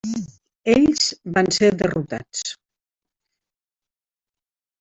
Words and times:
Ells 0.75 1.09
van 1.35 1.51
ser 1.59 1.69
derrotats. 1.83 2.43